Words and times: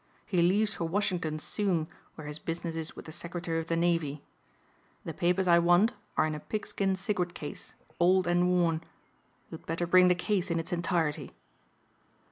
He 0.25 0.41
leaves 0.41 0.73
for 0.73 0.85
Washington 0.85 1.37
soon 1.37 1.87
where 2.15 2.25
his 2.25 2.39
business 2.39 2.75
is 2.75 2.95
with 2.95 3.05
the 3.05 3.11
Secretary 3.11 3.59
of 3.59 3.67
the 3.67 3.75
Navy. 3.75 4.23
The 5.05 5.13
papers 5.13 5.47
I 5.47 5.59
want 5.59 5.93
are 6.17 6.25
in 6.25 6.33
a 6.33 6.39
pigskin 6.39 6.95
cigarette 6.95 7.35
case, 7.35 7.75
old 7.99 8.25
and 8.25 8.49
worn. 8.49 8.81
You'd 9.51 9.67
better 9.67 9.85
bring 9.85 10.07
the 10.07 10.15
case 10.15 10.49
in 10.49 10.57
its 10.59 10.73
entirety." 10.73 11.33